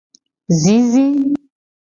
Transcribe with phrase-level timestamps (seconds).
[0.61, 1.05] Zizi.